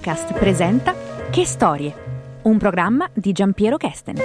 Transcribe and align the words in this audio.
Podcast 0.00 0.32
presenta 0.32 0.94
Che 1.28 1.44
storie? 1.44 2.40
Un 2.44 2.56
programma 2.56 3.06
di 3.12 3.32
Giampiero 3.32 3.76
Kesten. 3.76 4.16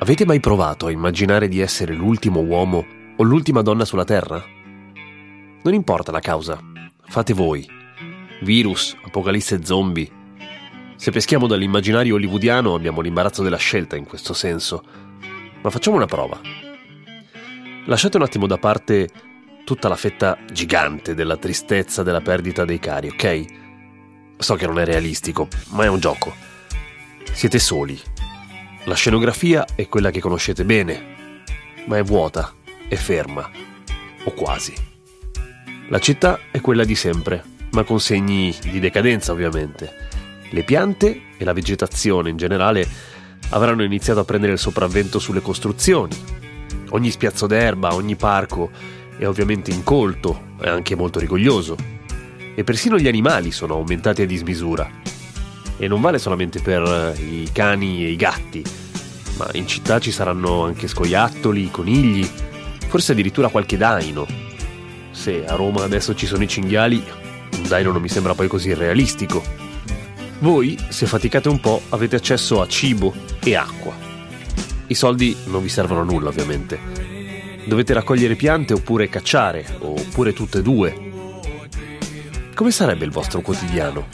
Avete 0.00 0.26
mai 0.26 0.38
provato 0.38 0.84
a 0.84 0.90
immaginare 0.90 1.48
di 1.48 1.60
essere 1.60 1.94
l'ultimo 1.94 2.40
uomo 2.40 2.84
o 3.16 3.22
l'ultima 3.22 3.62
donna 3.62 3.86
sulla 3.86 4.04
Terra? 4.04 4.44
Non 5.62 5.72
importa 5.72 6.12
la 6.12 6.20
causa, 6.20 6.58
fate 7.06 7.32
voi. 7.32 7.66
Virus, 8.42 8.94
apocalisse 9.02 9.64
zombie. 9.64 10.19
Se 11.00 11.10
peschiamo 11.10 11.46
dall'immaginario 11.46 12.16
hollywoodiano 12.16 12.74
abbiamo 12.74 13.00
l'imbarazzo 13.00 13.42
della 13.42 13.56
scelta 13.56 13.96
in 13.96 14.04
questo 14.04 14.34
senso. 14.34 14.84
Ma 15.62 15.70
facciamo 15.70 15.96
una 15.96 16.04
prova. 16.04 16.38
Lasciate 17.86 18.18
un 18.18 18.22
attimo 18.22 18.46
da 18.46 18.58
parte 18.58 19.08
tutta 19.64 19.88
la 19.88 19.96
fetta 19.96 20.36
gigante 20.52 21.14
della 21.14 21.38
tristezza 21.38 22.02
della 22.02 22.20
perdita 22.20 22.66
dei 22.66 22.78
cari, 22.78 23.08
ok? 23.08 23.44
So 24.36 24.56
che 24.56 24.66
non 24.66 24.78
è 24.78 24.84
realistico, 24.84 25.48
ma 25.70 25.84
è 25.84 25.88
un 25.88 26.00
gioco. 26.00 26.34
Siete 27.32 27.58
soli, 27.58 27.98
la 28.84 28.94
scenografia 28.94 29.64
è 29.74 29.88
quella 29.88 30.10
che 30.10 30.20
conoscete 30.20 30.66
bene, 30.66 31.44
ma 31.86 31.96
è 31.96 32.02
vuota, 32.02 32.52
è 32.88 32.96
ferma, 32.96 33.48
o 34.24 34.32
quasi. 34.32 34.74
La 35.88 35.98
città 35.98 36.40
è 36.50 36.60
quella 36.60 36.84
di 36.84 36.94
sempre, 36.94 37.42
ma 37.70 37.84
con 37.84 38.00
segni 38.00 38.54
di 38.60 38.80
decadenza 38.80 39.32
ovviamente. 39.32 40.08
Le 40.50 40.62
piante 40.64 41.22
e 41.36 41.44
la 41.44 41.52
vegetazione 41.52 42.30
in 42.30 42.36
generale 42.36 42.86
avranno 43.50 43.82
iniziato 43.82 44.20
a 44.20 44.24
prendere 44.24 44.52
il 44.52 44.58
sopravvento 44.58 45.18
sulle 45.18 45.40
costruzioni. 45.40 46.16
Ogni 46.90 47.10
spiazzo 47.10 47.46
d'erba, 47.46 47.94
ogni 47.94 48.16
parco 48.16 48.70
è 49.16 49.26
ovviamente 49.26 49.70
incolto 49.70 50.48
e 50.60 50.68
anche 50.68 50.96
molto 50.96 51.18
rigoglioso. 51.18 51.76
E 52.54 52.64
persino 52.64 52.98
gli 52.98 53.06
animali 53.06 53.52
sono 53.52 53.74
aumentati 53.74 54.22
a 54.22 54.26
dismisura 54.26 54.90
e 55.76 55.88
non 55.88 56.00
vale 56.00 56.18
solamente 56.18 56.60
per 56.60 56.82
eh, 56.82 57.22
i 57.22 57.50
cani 57.52 58.04
e 58.04 58.10
i 58.10 58.16
gatti, 58.16 58.62
ma 59.36 59.48
in 59.52 59.66
città 59.66 59.98
ci 59.98 60.10
saranno 60.10 60.64
anche 60.64 60.88
scoiattoli, 60.88 61.70
conigli, 61.70 62.28
forse 62.88 63.12
addirittura 63.12 63.48
qualche 63.48 63.76
daino. 63.76 64.26
Se 65.12 65.46
a 65.46 65.54
Roma 65.54 65.84
adesso 65.84 66.14
ci 66.14 66.26
sono 66.26 66.42
i 66.42 66.48
cinghiali, 66.48 67.02
un 67.56 67.68
daino 67.68 67.92
non 67.92 68.02
mi 68.02 68.08
sembra 68.08 68.34
poi 68.34 68.48
così 68.48 68.74
realistico. 68.74 69.69
Voi, 70.40 70.78
se 70.88 71.04
faticate 71.04 71.50
un 71.50 71.60
po', 71.60 71.82
avete 71.90 72.16
accesso 72.16 72.62
a 72.62 72.66
cibo 72.66 73.12
e 73.44 73.54
acqua. 73.54 73.94
I 74.86 74.94
soldi 74.94 75.36
non 75.44 75.60
vi 75.60 75.68
servono 75.68 76.00
a 76.00 76.04
nulla, 76.04 76.30
ovviamente. 76.30 76.78
Dovete 77.66 77.92
raccogliere 77.92 78.36
piante 78.36 78.72
oppure 78.72 79.10
cacciare, 79.10 79.66
oppure 79.80 80.32
tutte 80.32 80.58
e 80.58 80.62
due. 80.62 81.10
Come 82.54 82.70
sarebbe 82.70 83.04
il 83.04 83.10
vostro 83.10 83.42
quotidiano? 83.42 84.08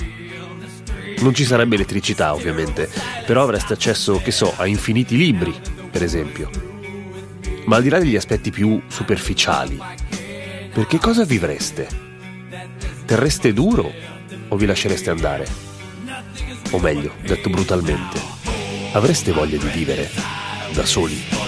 Non 1.21 1.33
ci 1.33 1.45
sarebbe 1.45 1.77
elettricità, 1.77 2.35
ovviamente, 2.35 2.91
però 3.25 3.45
avreste 3.45 3.75
accesso, 3.75 4.21
che 4.21 4.33
so, 4.33 4.53
a 4.57 4.67
infiniti 4.67 5.17
libri, 5.17 5.55
per 5.93 6.03
esempio. 6.03 6.51
Ma 7.67 7.77
al 7.77 7.83
di 7.83 7.89
là 7.89 8.01
degli 8.01 8.17
aspetti 8.17 8.51
più 8.51 8.83
superficiali, 8.89 9.81
per 10.73 10.89
che 10.89 10.99
cosa 10.99 11.25
vivreste? 11.25 11.87
Terreste 13.05 13.53
duro 13.53 13.93
o 14.49 14.57
vi 14.57 14.67
lascereste 14.67 15.11
andare? 15.11 15.66
O 16.71 16.79
meglio, 16.79 17.15
detto 17.23 17.49
brutalmente, 17.49 18.21
avreste 18.93 19.33
voglia 19.33 19.57
di 19.57 19.69
vivere 19.69 20.11
da 20.73 20.85
soli? 20.85 21.23
Oh. 21.33 21.47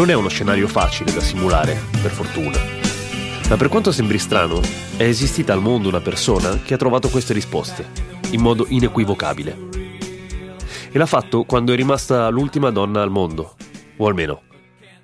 Non 0.00 0.08
è 0.08 0.14
uno 0.14 0.28
scenario 0.28 0.66
facile 0.66 1.12
da 1.12 1.20
simulare, 1.20 1.78
per 2.00 2.10
fortuna. 2.10 2.58
Ma 3.50 3.56
per 3.58 3.68
quanto 3.68 3.92
sembri 3.92 4.18
strano, 4.18 4.62
è 4.96 5.02
esistita 5.02 5.52
al 5.52 5.60
mondo 5.60 5.88
una 5.88 6.00
persona 6.00 6.58
che 6.62 6.72
ha 6.72 6.78
trovato 6.78 7.10
queste 7.10 7.34
risposte, 7.34 7.86
in 8.30 8.40
modo 8.40 8.64
inequivocabile. 8.66 9.58
E 10.90 10.96
l'ha 10.96 11.04
fatto 11.04 11.42
quando 11.42 11.74
è 11.74 11.76
rimasta 11.76 12.30
l'ultima 12.30 12.70
donna 12.70 13.02
al 13.02 13.10
mondo, 13.10 13.56
o 14.00 14.06
almeno, 14.06 14.42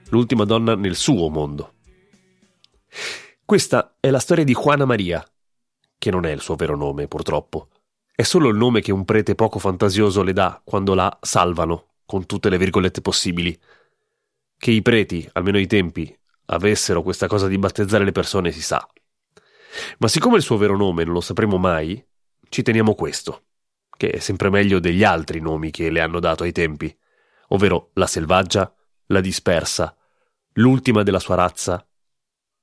l'ultima 0.09 0.45
donna 0.45 0.75
nel 0.75 0.97
suo 0.97 1.29
mondo. 1.29 1.75
Questa 3.45 3.97
è 4.01 4.09
la 4.09 4.19
storia 4.19 4.43
di 4.43 4.55
Juana 4.55 4.87
Maria, 4.87 5.23
che 5.99 6.11
non 6.11 6.25
è 6.25 6.31
il 6.31 6.41
suo 6.41 6.55
vero 6.55 6.77
nome, 6.77 7.07
purtroppo. 7.07 7.69
È 8.15 8.23
solo 8.23 8.49
il 8.49 8.57
nome 8.57 8.81
che 8.81 8.93
un 8.93 9.05
prete 9.05 9.35
poco 9.35 9.59
fantasioso 9.59 10.23
le 10.23 10.33
dà 10.33 10.61
quando 10.65 10.95
la 10.95 11.15
salvano, 11.21 11.89
con 12.07 12.25
tutte 12.25 12.49
le 12.49 12.57
virgolette 12.57 13.03
possibili, 13.03 13.59
che 14.57 14.71
i 14.71 14.81
preti, 14.81 15.29
almeno 15.33 15.59
ai 15.59 15.67
tempi, 15.67 16.19
avessero 16.47 17.03
questa 17.03 17.27
cosa 17.27 17.49
di 17.49 17.59
battezzare 17.59 18.05
le 18.05 18.13
persone 18.13 18.51
si 18.51 18.63
sa. 18.63 18.87
Ma 19.99 20.09
siccome 20.09 20.37
il 20.37 20.43
suo 20.43 20.57
vero 20.57 20.75
nome 20.75 21.05
non 21.05 21.13
lo 21.13 21.21
sapremo 21.21 21.59
mai, 21.59 22.03
ci 22.49 22.63
teniamo 22.63 22.95
questo, 22.95 23.43
che 23.95 24.09
è 24.09 24.19
sempre 24.21 24.49
meglio 24.49 24.79
degli 24.79 25.05
altri 25.05 25.41
nomi 25.41 25.71
che 25.71 25.91
le 25.91 26.01
hanno 26.01 26.19
dato 26.19 26.45
ai 26.45 26.53
tempi, 26.53 26.97
ovvero 27.49 27.91
la 27.93 28.07
selvaggia, 28.07 28.75
la 29.07 29.21
dispersa, 29.21 29.97
l'ultima 30.55 31.03
della 31.03 31.19
sua 31.19 31.35
razza. 31.35 31.87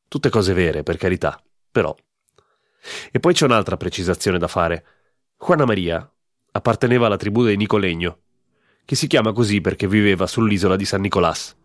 Tutte 0.07 0.29
cose 0.29 0.53
vere, 0.53 0.83
per 0.83 0.97
carità, 0.97 1.41
però. 1.71 1.95
E 3.11 3.19
poi 3.19 3.33
c'è 3.33 3.45
un'altra 3.45 3.77
precisazione 3.77 4.37
da 4.37 4.47
fare. 4.47 4.85
Juana 5.37 5.65
Maria 5.65 6.09
apparteneva 6.51 7.07
alla 7.07 7.17
tribù 7.17 7.43
dei 7.43 7.57
Nicolegno, 7.57 8.19
che 8.85 8.95
si 8.95 9.07
chiama 9.07 9.31
così 9.31 9.61
perché 9.61 9.87
viveva 9.87 10.27
sull'isola 10.27 10.75
di 10.75 10.85
San 10.85 11.01
Nicolás. 11.01 11.55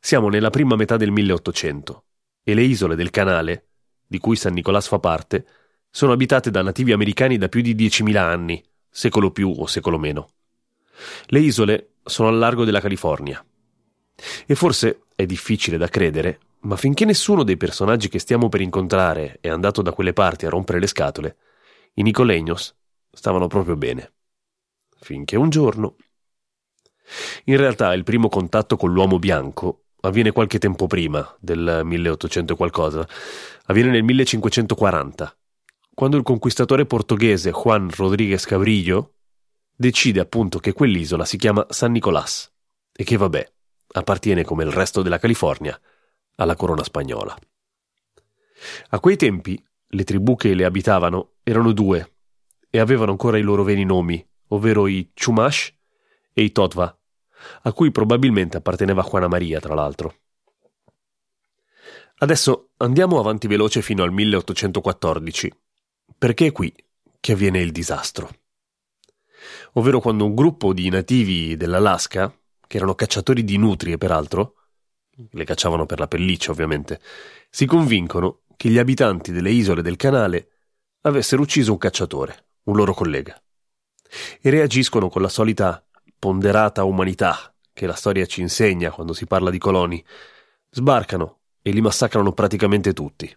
Siamo 0.00 0.28
nella 0.28 0.50
prima 0.50 0.76
metà 0.76 0.96
del 0.96 1.10
1800 1.10 2.04
e 2.42 2.54
le 2.54 2.62
isole 2.62 2.94
del 2.94 3.10
canale, 3.10 3.68
di 4.06 4.18
cui 4.18 4.36
San 4.36 4.52
Nicolás 4.52 4.86
fa 4.86 4.98
parte, 4.98 5.46
sono 5.90 6.12
abitate 6.12 6.50
da 6.50 6.62
nativi 6.62 6.92
americani 6.92 7.38
da 7.38 7.48
più 7.48 7.60
di 7.60 7.74
10.000 7.74 8.16
anni, 8.16 8.62
secolo 8.90 9.30
più 9.30 9.52
o 9.56 9.66
secolo 9.66 9.98
meno. 9.98 10.28
Le 11.26 11.38
isole 11.40 11.94
sono 12.04 12.28
al 12.28 12.38
largo 12.38 12.64
della 12.64 12.80
California. 12.80 13.44
E 14.46 14.54
forse 14.54 15.04
è 15.14 15.26
difficile 15.26 15.76
da 15.76 15.88
credere, 15.88 16.40
ma 16.60 16.76
finché 16.76 17.04
nessuno 17.04 17.42
dei 17.42 17.56
personaggi 17.56 18.08
che 18.08 18.18
stiamo 18.18 18.48
per 18.48 18.60
incontrare 18.60 19.38
è 19.40 19.48
andato 19.48 19.82
da 19.82 19.92
quelle 19.92 20.12
parti 20.12 20.46
a 20.46 20.50
rompere 20.50 20.80
le 20.80 20.86
scatole, 20.86 21.36
i 21.94 22.02
Nicolegnos 22.02 22.74
stavano 23.10 23.46
proprio 23.46 23.76
bene. 23.76 24.12
Finché 24.98 25.36
un 25.36 25.50
giorno. 25.50 25.96
In 27.44 27.56
realtà 27.56 27.92
il 27.92 28.04
primo 28.04 28.28
contatto 28.28 28.76
con 28.76 28.92
l'uomo 28.92 29.18
bianco 29.18 29.84
avviene 30.00 30.32
qualche 30.32 30.58
tempo 30.58 30.86
prima 30.86 31.34
del 31.38 31.82
1800 31.84 32.52
e 32.52 32.56
qualcosa, 32.56 33.06
avviene 33.66 33.90
nel 33.90 34.02
1540, 34.02 35.36
quando 35.94 36.16
il 36.16 36.22
conquistatore 36.22 36.86
portoghese 36.86 37.50
Juan 37.50 37.90
Rodriguez 37.94 38.44
Cabrillo 38.44 39.14
decide 39.74 40.20
appunto 40.20 40.58
che 40.58 40.72
quell'isola 40.72 41.24
si 41.24 41.36
chiama 41.36 41.66
San 41.70 41.92
Nicolás 41.92 42.52
e 42.92 43.04
che 43.04 43.16
vabbè, 43.16 43.52
appartiene 43.96 44.44
come 44.44 44.64
il 44.64 44.72
resto 44.72 45.02
della 45.02 45.18
California 45.18 45.78
alla 46.36 46.56
corona 46.56 46.82
spagnola. 46.82 47.36
A 48.90 49.00
quei 49.00 49.16
tempi 49.16 49.62
le 49.86 50.04
tribù 50.04 50.36
che 50.36 50.54
le 50.54 50.64
abitavano 50.64 51.34
erano 51.42 51.72
due 51.72 52.12
e 52.70 52.78
avevano 52.80 53.12
ancora 53.12 53.38
i 53.38 53.42
loro 53.42 53.62
veri 53.62 53.84
nomi, 53.84 54.26
ovvero 54.48 54.86
i 54.86 55.12
Chumash 55.14 55.72
e 56.32 56.42
i 56.42 56.50
Totva, 56.50 56.96
a 57.62 57.72
cui 57.72 57.92
probabilmente 57.92 58.56
apparteneva 58.56 59.06
Juana 59.08 59.28
Maria, 59.28 59.60
tra 59.60 59.74
l'altro. 59.74 60.16
Adesso 62.18 62.70
andiamo 62.78 63.18
avanti 63.18 63.46
veloce 63.46 63.82
fino 63.82 64.02
al 64.02 64.12
1814, 64.12 65.52
perché 66.18 66.46
è 66.46 66.52
qui 66.52 66.74
che 67.20 67.32
avviene 67.32 67.60
il 67.60 67.70
disastro. 67.70 68.30
Ovvero 69.74 70.00
quando 70.00 70.24
un 70.24 70.34
gruppo 70.34 70.72
di 70.72 70.88
nativi 70.88 71.56
dell'Alaska, 71.56 72.32
che 72.74 72.80
erano 72.80 72.96
cacciatori 72.96 73.44
di 73.44 73.56
nutrie 73.56 73.98
peraltro, 73.98 74.56
le 75.30 75.44
cacciavano 75.44 75.86
per 75.86 76.00
la 76.00 76.08
pelliccia 76.08 76.50
ovviamente, 76.50 77.00
si 77.48 77.66
convincono 77.66 78.40
che 78.56 78.68
gli 78.68 78.78
abitanti 78.78 79.30
delle 79.30 79.52
isole 79.52 79.80
del 79.80 79.94
canale 79.94 80.48
avessero 81.02 81.42
ucciso 81.42 81.70
un 81.70 81.78
cacciatore, 81.78 82.46
un 82.64 82.74
loro 82.74 82.92
collega, 82.92 83.40
e 84.40 84.50
reagiscono 84.50 85.08
con 85.08 85.22
la 85.22 85.28
solita 85.28 85.86
ponderata 86.18 86.82
umanità 86.82 87.54
che 87.72 87.86
la 87.86 87.94
storia 87.94 88.26
ci 88.26 88.40
insegna 88.40 88.90
quando 88.90 89.12
si 89.12 89.24
parla 89.24 89.50
di 89.50 89.58
coloni, 89.58 90.04
sbarcano 90.70 91.42
e 91.62 91.70
li 91.70 91.80
massacrano 91.80 92.32
praticamente 92.32 92.92
tutti. 92.92 93.32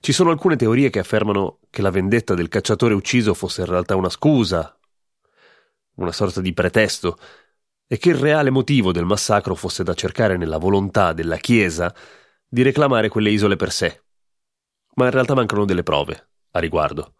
Ci 0.00 0.12
sono 0.12 0.30
alcune 0.30 0.56
teorie 0.56 0.90
che 0.90 0.98
affermano 0.98 1.60
che 1.70 1.80
la 1.80 1.90
vendetta 1.90 2.34
del 2.34 2.48
cacciatore 2.48 2.92
ucciso 2.92 3.34
fosse 3.34 3.60
in 3.60 3.68
realtà 3.68 3.94
una 3.94 4.10
scusa, 4.10 4.76
una 5.94 6.10
sorta 6.10 6.40
di 6.40 6.52
pretesto, 6.52 7.16
e 7.92 7.98
che 7.98 8.10
il 8.10 8.14
reale 8.14 8.50
motivo 8.50 8.92
del 8.92 9.04
massacro 9.04 9.56
fosse 9.56 9.82
da 9.82 9.94
cercare 9.94 10.36
nella 10.36 10.58
volontà 10.58 11.12
della 11.12 11.38
Chiesa 11.38 11.92
di 12.46 12.62
reclamare 12.62 13.08
quelle 13.08 13.30
isole 13.30 13.56
per 13.56 13.72
sé. 13.72 14.02
Ma 14.94 15.06
in 15.06 15.10
realtà 15.10 15.34
mancano 15.34 15.64
delle 15.64 15.82
prove 15.82 16.28
a 16.52 16.60
riguardo. 16.60 17.14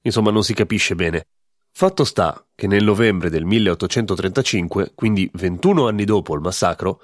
Insomma, 0.00 0.30
non 0.30 0.42
si 0.42 0.54
capisce 0.54 0.94
bene. 0.94 1.26
Fatto 1.70 2.04
sta 2.04 2.42
che 2.54 2.66
nel 2.66 2.82
novembre 2.82 3.28
del 3.28 3.44
1835, 3.44 4.92
quindi 4.94 5.30
21 5.34 5.86
anni 5.86 6.06
dopo 6.06 6.34
il 6.34 6.40
massacro, 6.40 7.02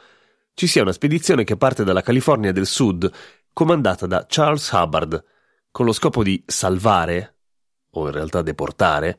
ci 0.54 0.66
sia 0.66 0.81
una 0.81 0.93
spedizione 0.93 1.44
che 1.44 1.58
parte 1.58 1.84
dalla 1.84 2.00
California 2.00 2.50
del 2.50 2.64
Sud, 2.64 3.12
comandata 3.52 4.06
da 4.06 4.25
Charles 4.26 4.70
Hubbard, 4.70 5.22
con 5.70 5.84
lo 5.84 5.93
scopo 5.93 6.22
di 6.22 6.43
salvare, 6.46 7.40
o 7.90 8.06
in 8.06 8.12
realtà 8.12 8.40
deportare, 8.40 9.19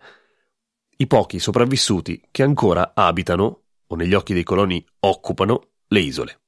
i 0.97 1.05
pochi 1.05 1.37
sopravvissuti 1.37 2.29
che 2.31 2.41
ancora 2.41 2.93
abitano, 2.95 3.65
o 3.87 3.95
negli 3.95 4.13
occhi 4.13 4.33
dei 4.33 4.43
coloni 4.43 4.85
occupano, 4.99 5.69
le 5.87 5.99
isole. 5.99 6.41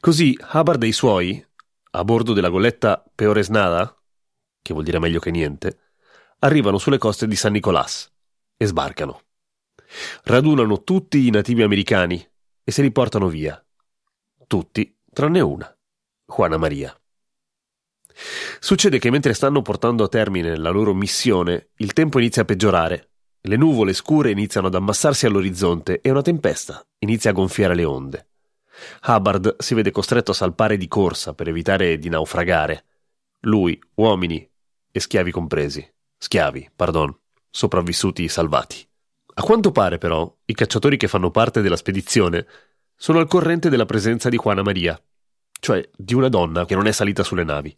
Così 0.00 0.38
Hubbard 0.52 0.82
e 0.82 0.86
i 0.86 0.92
suoi, 0.92 1.44
a 1.90 2.04
bordo 2.04 2.32
della 2.32 2.48
golletta 2.48 3.04
Peoresnada, 3.14 3.96
che 4.62 4.72
vuol 4.72 4.84
dire 4.84 4.98
meglio 4.98 5.18
che 5.18 5.30
niente, 5.30 5.78
arrivano 6.40 6.78
sulle 6.78 6.98
coste 6.98 7.26
di 7.26 7.36
San 7.36 7.52
Nicolás 7.52 8.12
e 8.56 8.66
sbarcano. 8.66 9.22
Radunano 10.24 10.82
tutti 10.84 11.26
i 11.26 11.30
nativi 11.30 11.62
americani 11.62 12.24
e 12.62 12.70
se 12.70 12.82
li 12.82 12.92
portano 12.92 13.28
via. 13.28 13.62
Tutti 14.46 14.96
tranne 15.12 15.40
una, 15.40 15.76
Juana 16.26 16.56
Maria. 16.58 16.94
Succede 18.60 18.98
che 18.98 19.10
mentre 19.10 19.32
stanno 19.32 19.62
portando 19.62 20.04
a 20.04 20.08
termine 20.08 20.56
la 20.56 20.70
loro 20.70 20.92
missione, 20.92 21.70
il 21.76 21.92
tempo 21.92 22.18
inizia 22.18 22.42
a 22.42 22.44
peggiorare, 22.44 23.10
le 23.48 23.56
nuvole 23.56 23.94
scure 23.94 24.30
iniziano 24.30 24.66
ad 24.66 24.74
ammassarsi 24.74 25.24
all'orizzonte 25.24 26.02
e 26.02 26.10
una 26.10 26.20
tempesta 26.20 26.86
inizia 26.98 27.30
a 27.30 27.32
gonfiare 27.32 27.74
le 27.74 27.84
onde. 27.84 28.26
Hubbard 29.06 29.56
si 29.58 29.72
vede 29.74 29.90
costretto 29.90 30.32
a 30.32 30.34
salpare 30.34 30.76
di 30.76 30.86
corsa 30.86 31.32
per 31.32 31.48
evitare 31.48 31.98
di 31.98 32.10
naufragare. 32.10 32.84
Lui, 33.40 33.80
uomini 33.94 34.46
e 34.92 35.00
schiavi 35.00 35.30
compresi. 35.30 35.90
Schiavi, 36.18 36.70
pardon, 36.76 37.16
sopravvissuti 37.48 38.28
salvati. 38.28 38.86
A 39.34 39.42
quanto 39.42 39.72
pare, 39.72 39.96
però, 39.96 40.30
i 40.44 40.52
cacciatori 40.52 40.98
che 40.98 41.08
fanno 41.08 41.30
parte 41.30 41.62
della 41.62 41.76
spedizione 41.76 42.46
sono 42.94 43.18
al 43.18 43.28
corrente 43.28 43.70
della 43.70 43.86
presenza 43.86 44.28
di 44.28 44.36
Juana 44.36 44.62
Maria, 44.62 45.00
cioè 45.58 45.88
di 45.96 46.14
una 46.14 46.28
donna 46.28 46.66
che 46.66 46.74
non 46.74 46.86
è 46.86 46.92
salita 46.92 47.22
sulle 47.22 47.44
navi. 47.44 47.74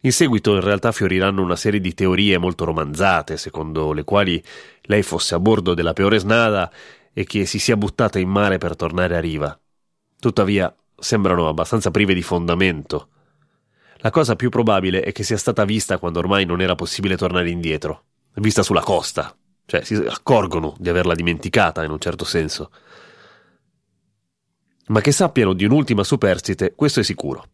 In 0.00 0.12
seguito 0.12 0.54
in 0.54 0.60
realtà 0.60 0.92
fioriranno 0.92 1.42
una 1.42 1.56
serie 1.56 1.80
di 1.80 1.94
teorie 1.94 2.38
molto 2.38 2.64
romanzate, 2.64 3.36
secondo 3.36 3.92
le 3.92 4.04
quali 4.04 4.42
lei 4.82 5.02
fosse 5.02 5.34
a 5.34 5.40
bordo 5.40 5.74
della 5.74 5.92
Peoresnada 5.92 6.70
e 7.12 7.24
che 7.24 7.46
si 7.46 7.58
sia 7.58 7.76
buttata 7.76 8.18
in 8.18 8.28
mare 8.28 8.58
per 8.58 8.76
tornare 8.76 9.16
a 9.16 9.20
riva. 9.20 9.58
Tuttavia, 10.18 10.74
sembrano 10.98 11.48
abbastanza 11.48 11.90
prive 11.90 12.14
di 12.14 12.22
fondamento. 12.22 13.08
La 13.98 14.10
cosa 14.10 14.36
più 14.36 14.50
probabile 14.50 15.00
è 15.00 15.12
che 15.12 15.22
sia 15.22 15.38
stata 15.38 15.64
vista 15.64 15.98
quando 15.98 16.18
ormai 16.18 16.44
non 16.44 16.60
era 16.60 16.74
possibile 16.74 17.16
tornare 17.16 17.50
indietro, 17.50 18.04
vista 18.34 18.62
sulla 18.62 18.82
costa, 18.82 19.34
cioè 19.64 19.82
si 19.82 19.94
accorgono 19.94 20.74
di 20.78 20.88
averla 20.88 21.14
dimenticata 21.14 21.82
in 21.82 21.90
un 21.90 21.98
certo 21.98 22.24
senso. 22.24 22.70
Ma 24.88 25.00
che 25.00 25.10
sappiano 25.10 25.54
di 25.54 25.64
un'ultima 25.64 26.04
superstite, 26.04 26.74
questo 26.74 27.00
è 27.00 27.02
sicuro. 27.02 27.44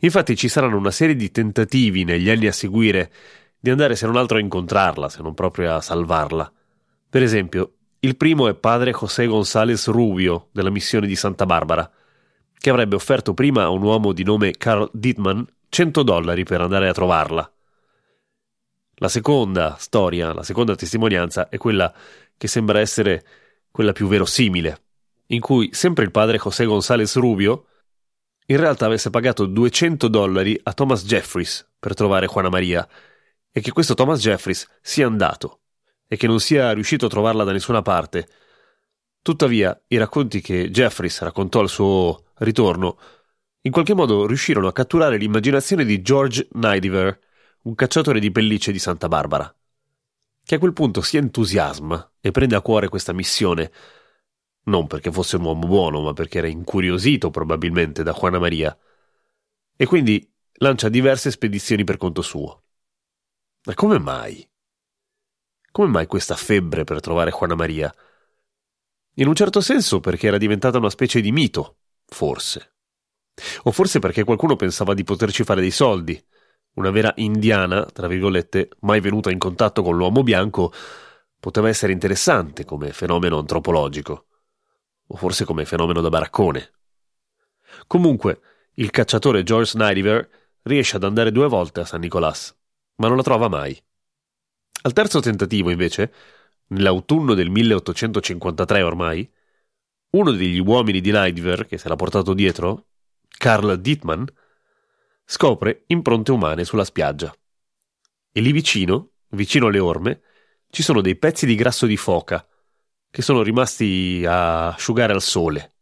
Infatti 0.00 0.36
ci 0.36 0.48
saranno 0.48 0.76
una 0.76 0.90
serie 0.90 1.16
di 1.16 1.30
tentativi 1.30 2.04
negli 2.04 2.28
anni 2.30 2.46
a 2.46 2.52
seguire 2.52 3.10
di 3.58 3.70
andare 3.70 3.96
se 3.96 4.06
non 4.06 4.16
altro 4.16 4.38
a 4.38 4.40
incontrarla, 4.40 5.08
se 5.08 5.22
non 5.22 5.34
proprio 5.34 5.74
a 5.74 5.80
salvarla. 5.80 6.50
Per 7.08 7.22
esempio, 7.22 7.72
il 8.00 8.16
primo 8.16 8.48
è 8.48 8.54
padre 8.54 8.92
José 8.92 9.26
González 9.26 9.88
Rubio 9.88 10.48
della 10.52 10.70
missione 10.70 11.06
di 11.06 11.16
Santa 11.16 11.44
Barbara, 11.44 11.90
che 12.56 12.70
avrebbe 12.70 12.94
offerto 12.94 13.34
prima 13.34 13.64
a 13.64 13.70
un 13.70 13.82
uomo 13.82 14.12
di 14.12 14.22
nome 14.22 14.52
Carl 14.52 14.88
Dittman 14.92 15.46
100 15.68 16.02
dollari 16.02 16.44
per 16.44 16.60
andare 16.60 16.88
a 16.88 16.92
trovarla. 16.92 17.52
La 18.94 19.08
seconda 19.08 19.76
storia, 19.78 20.32
la 20.32 20.42
seconda 20.42 20.74
testimonianza 20.74 21.48
è 21.48 21.56
quella 21.58 21.92
che 22.36 22.48
sembra 22.48 22.80
essere 22.80 23.24
quella 23.70 23.92
più 23.92 24.08
verosimile, 24.08 24.82
in 25.26 25.40
cui 25.40 25.70
sempre 25.72 26.04
il 26.04 26.10
padre 26.10 26.38
José 26.38 26.64
González 26.64 27.16
Rubio 27.16 27.66
in 28.50 28.56
realtà 28.56 28.86
avesse 28.86 29.10
pagato 29.10 29.46
200 29.46 30.08
dollari 30.08 30.58
a 30.64 30.72
Thomas 30.72 31.04
Jeffries 31.04 31.68
per 31.78 31.94
trovare 31.94 32.26
Juana 32.26 32.48
Maria 32.48 32.86
e 33.50 33.60
che 33.60 33.70
questo 33.70 33.94
Thomas 33.94 34.20
Jeffries 34.20 34.68
sia 34.80 35.06
andato 35.06 35.60
e 36.08 36.16
che 36.16 36.26
non 36.26 36.40
sia 36.40 36.72
riuscito 36.72 37.06
a 37.06 37.08
trovarla 37.08 37.44
da 37.44 37.52
nessuna 37.52 37.80
parte. 37.80 38.28
Tuttavia, 39.22 39.80
i 39.86 39.96
racconti 39.96 40.40
che 40.40 40.68
Jeffries 40.70 41.20
raccontò 41.20 41.60
al 41.60 41.68
suo 41.68 42.24
ritorno 42.38 42.98
in 43.62 43.70
qualche 43.70 43.94
modo 43.94 44.26
riuscirono 44.26 44.66
a 44.66 44.72
catturare 44.72 45.16
l'immaginazione 45.16 45.84
di 45.84 46.02
George 46.02 46.48
Nidiver, 46.52 47.20
un 47.62 47.74
cacciatore 47.76 48.18
di 48.18 48.32
pellicce 48.32 48.72
di 48.72 48.78
Santa 48.80 49.06
Barbara, 49.06 49.54
che 50.42 50.54
a 50.56 50.58
quel 50.58 50.72
punto 50.72 51.02
si 51.02 51.18
entusiasma 51.18 52.14
e 52.20 52.30
prende 52.32 52.56
a 52.56 52.62
cuore 52.62 52.88
questa 52.88 53.12
missione, 53.12 53.70
non 54.64 54.86
perché 54.86 55.10
fosse 55.10 55.36
un 55.36 55.44
uomo 55.44 55.66
buono, 55.66 56.00
ma 56.00 56.12
perché 56.12 56.38
era 56.38 56.46
incuriosito 56.46 57.30
probabilmente 57.30 58.02
da 58.02 58.12
Juana 58.12 58.38
Maria, 58.38 58.76
e 59.76 59.86
quindi 59.86 60.30
lancia 60.54 60.88
diverse 60.88 61.30
spedizioni 61.30 61.84
per 61.84 61.96
conto 61.96 62.22
suo. 62.22 62.64
Ma 63.64 63.74
come 63.74 63.98
mai? 63.98 64.46
Come 65.70 65.88
mai 65.88 66.06
questa 66.06 66.34
febbre 66.34 66.84
per 66.84 67.00
trovare 67.00 67.30
Juana 67.30 67.54
Maria? 67.54 67.94
In 69.14 69.26
un 69.26 69.34
certo 69.34 69.60
senso 69.60 70.00
perché 70.00 70.26
era 70.26 70.38
diventata 70.38 70.78
una 70.78 70.90
specie 70.90 71.20
di 71.20 71.32
mito, 71.32 71.78
forse. 72.06 72.74
O 73.64 73.70
forse 73.70 73.98
perché 73.98 74.24
qualcuno 74.24 74.56
pensava 74.56 74.94
di 74.94 75.04
poterci 75.04 75.44
fare 75.44 75.60
dei 75.60 75.70
soldi. 75.70 76.22
Una 76.74 76.90
vera 76.90 77.12
indiana, 77.16 77.84
tra 77.86 78.06
virgolette, 78.06 78.68
mai 78.80 79.00
venuta 79.00 79.30
in 79.30 79.38
contatto 79.38 79.82
con 79.82 79.96
l'uomo 79.96 80.22
bianco, 80.22 80.72
poteva 81.38 81.68
essere 81.68 81.92
interessante 81.92 82.64
come 82.64 82.92
fenomeno 82.92 83.38
antropologico. 83.38 84.26
O 85.12 85.16
forse 85.16 85.44
come 85.44 85.64
fenomeno 85.64 86.00
da 86.00 86.08
baraccone. 86.08 86.70
Comunque, 87.86 88.40
il 88.74 88.90
cacciatore 88.90 89.42
George 89.42 89.70
Snyder 89.70 90.28
riesce 90.62 90.96
ad 90.96 91.04
andare 91.04 91.32
due 91.32 91.48
volte 91.48 91.80
a 91.80 91.84
San 91.84 92.00
Nicolás, 92.00 92.56
ma 92.96 93.08
non 93.08 93.16
la 93.16 93.22
trova 93.22 93.48
mai. 93.48 93.80
Al 94.82 94.92
terzo 94.92 95.20
tentativo, 95.20 95.70
invece, 95.70 96.12
nell'autunno 96.68 97.34
del 97.34 97.50
1853 97.50 98.82
ormai, 98.82 99.28
uno 100.10 100.30
degli 100.30 100.58
uomini 100.58 101.00
di 101.00 101.10
Nightver 101.10 101.66
che 101.66 101.78
se 101.78 101.88
l'ha 101.88 101.96
portato 101.96 102.32
dietro, 102.32 102.86
Carl 103.28 103.80
Dittman, 103.80 104.26
scopre 105.24 105.84
impronte 105.86 106.30
umane 106.30 106.64
sulla 106.64 106.84
spiaggia. 106.84 107.34
E 108.32 108.40
lì 108.40 108.52
vicino, 108.52 109.10
vicino 109.30 109.66
alle 109.66 109.78
orme, 109.80 110.22
ci 110.70 110.82
sono 110.82 111.00
dei 111.00 111.16
pezzi 111.16 111.46
di 111.46 111.56
grasso 111.56 111.86
di 111.86 111.96
foca 111.96 112.44
che 113.10 113.22
sono 113.22 113.42
rimasti 113.42 114.24
a 114.26 114.68
asciugare 114.68 115.12
al 115.12 115.22
sole. 115.22 115.72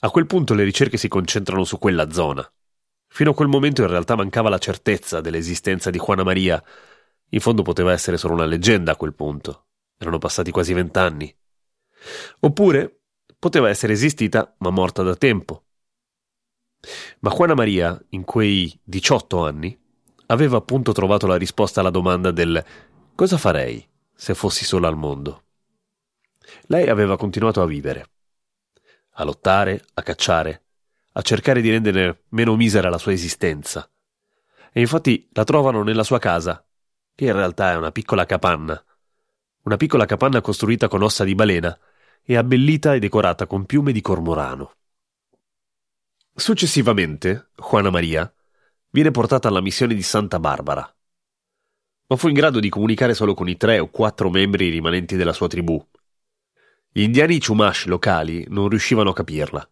A 0.00 0.10
quel 0.10 0.26
punto 0.26 0.54
le 0.54 0.64
ricerche 0.64 0.96
si 0.96 1.08
concentrano 1.08 1.64
su 1.64 1.78
quella 1.78 2.10
zona. 2.10 2.50
Fino 3.08 3.30
a 3.30 3.34
quel 3.34 3.48
momento 3.48 3.82
in 3.82 3.88
realtà 3.88 4.16
mancava 4.16 4.48
la 4.48 4.58
certezza 4.58 5.20
dell'esistenza 5.20 5.90
di 5.90 5.98
Juana 5.98 6.24
Maria, 6.24 6.62
in 7.28 7.40
fondo 7.40 7.62
poteva 7.62 7.92
essere 7.92 8.16
solo 8.16 8.34
una 8.34 8.46
leggenda 8.46 8.92
a 8.92 8.96
quel 8.96 9.14
punto. 9.14 9.66
Erano 9.98 10.18
passati 10.18 10.50
quasi 10.50 10.72
vent'anni. 10.72 11.32
Oppure 12.40 13.00
poteva 13.38 13.68
essere 13.68 13.92
esistita 13.92 14.54
ma 14.58 14.70
morta 14.70 15.02
da 15.02 15.14
tempo. 15.14 15.64
Ma 17.20 17.30
Juana 17.30 17.54
Maria, 17.54 18.02
in 18.10 18.24
quei 18.24 18.76
18 18.82 19.44
anni, 19.44 19.78
aveva 20.26 20.56
appunto 20.56 20.92
trovato 20.92 21.26
la 21.26 21.36
risposta 21.36 21.80
alla 21.80 21.90
domanda 21.90 22.30
del 22.30 22.64
cosa 23.14 23.36
farei 23.36 23.90
se 24.14 24.34
fossi 24.34 24.64
sola 24.64 24.88
al 24.88 24.96
mondo. 24.96 25.44
Lei 26.66 26.88
aveva 26.88 27.16
continuato 27.16 27.62
a 27.62 27.66
vivere, 27.66 28.10
a 29.12 29.24
lottare, 29.24 29.84
a 29.94 30.02
cacciare, 30.02 30.62
a 31.12 31.22
cercare 31.22 31.60
di 31.60 31.70
rendere 31.70 32.24
meno 32.30 32.56
misera 32.56 32.88
la 32.88 32.98
sua 32.98 33.12
esistenza. 33.12 33.88
E 34.72 34.80
infatti 34.80 35.28
la 35.32 35.44
trovano 35.44 35.82
nella 35.82 36.04
sua 36.04 36.18
casa, 36.18 36.64
che 37.14 37.26
in 37.26 37.32
realtà 37.32 37.72
è 37.72 37.76
una 37.76 37.92
piccola 37.92 38.24
capanna. 38.24 38.82
Una 39.62 39.76
piccola 39.76 40.06
capanna 40.06 40.40
costruita 40.40 40.88
con 40.88 41.02
ossa 41.02 41.24
di 41.24 41.34
balena 41.34 41.78
e 42.22 42.36
abbellita 42.36 42.94
e 42.94 42.98
decorata 42.98 43.46
con 43.46 43.66
piume 43.66 43.92
di 43.92 44.00
cormorano. 44.00 44.74
Successivamente, 46.34 47.50
Juana 47.56 47.90
Maria 47.90 48.32
viene 48.90 49.10
portata 49.10 49.48
alla 49.48 49.60
missione 49.60 49.94
di 49.94 50.02
Santa 50.02 50.40
Barbara, 50.40 50.92
ma 52.12 52.18
fu 52.18 52.28
in 52.28 52.34
grado 52.34 52.60
di 52.60 52.68
comunicare 52.68 53.14
solo 53.14 53.32
con 53.32 53.48
i 53.48 53.56
tre 53.56 53.78
o 53.78 53.88
quattro 53.88 54.28
membri 54.28 54.68
rimanenti 54.68 55.16
della 55.16 55.32
sua 55.32 55.48
tribù. 55.48 55.82
Gli 56.90 57.00
indiani 57.00 57.40
Chumash 57.40 57.86
locali 57.86 58.44
non 58.50 58.68
riuscivano 58.68 59.08
a 59.10 59.14
capirla. 59.14 59.66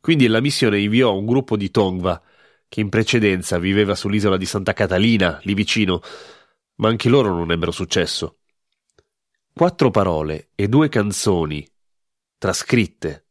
Quindi 0.00 0.26
la 0.26 0.40
missione 0.40 0.80
inviò 0.80 1.14
un 1.14 1.24
gruppo 1.26 1.56
di 1.56 1.70
Tongva, 1.70 2.20
che 2.68 2.80
in 2.80 2.88
precedenza 2.88 3.58
viveva 3.58 3.94
sull'isola 3.94 4.36
di 4.36 4.46
Santa 4.46 4.72
Catalina, 4.72 5.38
lì 5.44 5.54
vicino, 5.54 6.00
ma 6.76 6.88
anche 6.88 7.08
loro 7.08 7.32
non 7.32 7.52
ebbero 7.52 7.70
successo. 7.70 8.38
Quattro 9.52 9.92
parole 9.92 10.48
e 10.56 10.66
due 10.66 10.88
canzoni, 10.88 11.64
trascritte 12.36 13.26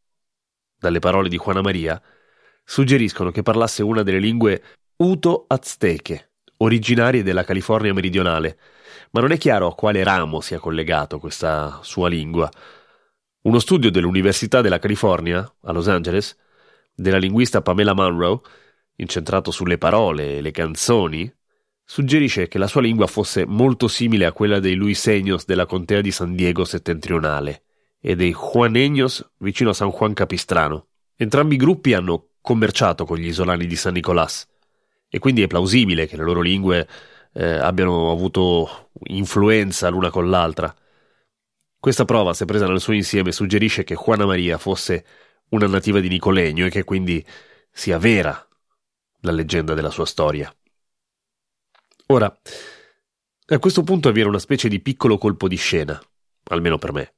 dalle 0.77 0.99
parole 0.99 1.27
di 1.27 1.37
Juana 1.37 1.61
Maria, 1.61 2.01
suggeriscono 2.63 3.31
che 3.31 3.41
parlasse 3.41 3.83
una 3.83 4.01
delle 4.01 4.19
lingue 4.19 4.63
uto-azteche, 4.95 6.28
originarie 6.61 7.23
della 7.23 7.43
California 7.43 7.93
meridionale, 7.93 8.57
ma 9.11 9.21
non 9.21 9.31
è 9.31 9.37
chiaro 9.37 9.67
a 9.67 9.75
quale 9.75 10.03
ramo 10.03 10.41
sia 10.41 10.59
collegato 10.59 11.19
questa 11.19 11.79
sua 11.83 12.09
lingua. 12.09 12.49
Uno 13.41 13.59
studio 13.59 13.89
dell'Università 13.89 14.61
della 14.61 14.79
California, 14.79 15.49
a 15.61 15.71
Los 15.71 15.87
Angeles, 15.87 16.35
della 16.93 17.17
linguista 17.17 17.61
Pamela 17.61 17.93
Monroe, 17.93 18.39
incentrato 18.95 19.51
sulle 19.51 19.77
parole 19.77 20.37
e 20.37 20.41
le 20.41 20.51
canzoni, 20.51 21.31
suggerisce 21.85 22.47
che 22.47 22.57
la 22.57 22.67
sua 22.67 22.81
lingua 22.81 23.07
fosse 23.07 23.45
molto 23.45 23.87
simile 23.87 24.25
a 24.25 24.33
quella 24.33 24.59
dei 24.59 24.75
luiseños 24.75 25.45
della 25.45 25.65
contea 25.65 26.01
di 26.01 26.11
San 26.11 26.35
Diego 26.35 26.65
settentrionale 26.65 27.63
e 28.01 28.15
dei 28.15 28.33
juaneños 28.33 29.27
vicino 29.37 29.69
a 29.69 29.73
San 29.73 29.89
Juan 29.89 30.13
Capistrano. 30.13 30.87
Entrambi 31.15 31.55
i 31.55 31.57
gruppi 31.57 31.93
hanno 31.93 32.31
commerciato 32.41 33.05
con 33.05 33.17
gli 33.17 33.27
isolani 33.27 33.65
di 33.65 33.75
San 33.75 33.93
Nicolás 33.93 34.47
e 35.09 35.19
quindi 35.19 35.41
è 35.41 35.47
plausibile 35.47 36.05
che 36.07 36.15
le 36.15 36.23
loro 36.23 36.41
lingue 36.41 36.87
eh, 37.33 37.45
abbiano 37.45 38.11
avuto 38.11 38.91
influenza 39.05 39.89
l'una 39.89 40.09
con 40.09 40.29
l'altra. 40.29 40.73
Questa 41.79 42.05
prova, 42.05 42.33
se 42.33 42.45
presa 42.45 42.67
nel 42.67 42.79
suo 42.79 42.93
insieme, 42.93 43.31
suggerisce 43.31 43.83
che 43.83 43.95
Juana 43.95 44.25
Maria 44.25 44.57
fosse 44.57 45.05
una 45.49 45.67
nativa 45.67 45.99
di 45.99 46.09
Nicolegno 46.09 46.65
e 46.65 46.69
che 46.69 46.83
quindi 46.83 47.25
sia 47.71 47.97
vera 47.97 48.47
la 49.21 49.31
leggenda 49.31 49.73
della 49.73 49.89
sua 49.89 50.05
storia. 50.05 50.53
Ora, 52.07 52.39
a 53.47 53.59
questo 53.59 53.83
punto 53.83 54.09
avviene 54.09 54.29
una 54.29 54.39
specie 54.39 54.67
di 54.67 54.79
piccolo 54.79 55.17
colpo 55.17 55.47
di 55.47 55.55
scena, 55.55 55.99
almeno 56.49 56.77
per 56.77 56.91
me, 56.91 57.13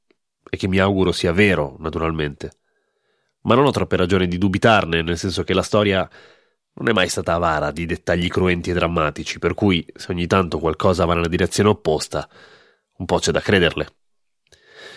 e 0.50 0.58
che 0.58 0.68
mi 0.68 0.80
auguro 0.80 1.12
sia 1.12 1.32
vero, 1.32 1.76
naturalmente 1.80 2.52
ma 3.42 3.56
non 3.56 3.66
ho 3.66 3.72
troppe 3.72 3.96
ragioni 3.96 4.28
di 4.28 4.38
dubitarne, 4.38 5.02
nel 5.02 5.18
senso 5.18 5.44
che 5.44 5.54
la 5.54 5.64
storia 5.64 6.08
non 6.74 6.90
è 6.90 6.94
mai 6.94 7.10
stata 7.10 7.34
avara 7.34 7.72
di 7.72 7.86
dettagli 7.86 8.28
cruenti 8.28 8.72
e 8.72 8.74
drammatici, 8.74 9.40
per 9.40 9.54
cui 9.54 9.86
se 9.96 10.12
ogni 10.12 10.28
tanto 10.28 10.60
qualcosa 10.60 11.06
va 11.06 11.13
nella 11.13 11.28
direzione 11.28 11.70
opposta, 11.70 12.28
un 12.98 13.06
po' 13.06 13.20
c'è 13.20 13.32
da 13.32 13.42
crederle. 13.42 13.96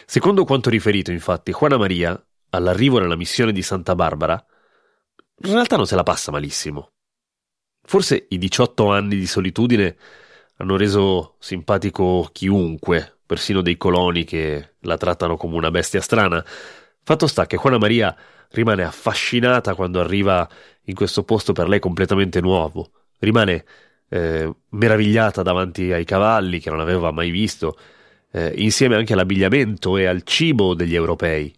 Secondo 0.07 0.45
quanto 0.45 0.71
riferito, 0.71 1.11
infatti, 1.11 1.53
Juana 1.53 1.77
Maria, 1.77 2.23
all'arrivo 2.51 2.99
nella 2.99 3.17
missione 3.17 3.53
di 3.53 3.63
Santa 3.63 3.95
Barbara, 3.95 4.45
in 5.45 5.53
realtà 5.53 5.77
non 5.77 5.87
se 5.87 5.97
la 5.97 6.03
passa 6.03 6.31
malissimo. 6.31 6.93
Forse 7.83 8.27
i 8.29 8.39
18 8.39 8.91
anni 8.91 9.17
di 9.17 9.27
solitudine 9.27 9.97
hanno 10.57 10.77
reso 10.77 11.37
simpatico 11.39 12.29
chiunque, 12.33 13.19
persino 13.27 13.61
dei 13.61 13.77
coloni 13.77 14.25
che 14.25 14.77
la 14.81 14.97
trattano 14.97 15.37
come 15.37 15.57
una 15.57 15.71
bestia 15.71 16.01
strana. 16.01 16.45
Fatto 17.07 17.27
sta 17.27 17.45
che 17.45 17.59
Juana 17.59 17.77
Maria 17.77 18.17
rimane 18.53 18.83
affascinata 18.83 19.75
quando 19.75 20.01
arriva 20.01 20.49
in 20.85 20.95
questo 20.95 21.23
posto 21.23 21.53
per 21.53 21.69
lei 21.69 21.79
completamente 21.79 22.41
nuovo, 22.41 22.93
rimane 23.19 23.65
eh, 24.09 24.51
meravigliata 24.71 25.43
davanti 25.43 25.93
ai 25.93 26.05
cavalli 26.07 26.61
che 26.61 26.71
non 26.71 26.81
aveva 26.81 27.11
mai 27.11 27.29
visto, 27.29 27.77
eh, 28.33 28.55
insieme 28.57 28.97
anche 28.97 29.13
all'abbigliamento 29.13 29.99
e 29.99 30.07
al 30.07 30.23
cibo 30.23 30.73
degli 30.73 30.95
europei. 30.95 31.55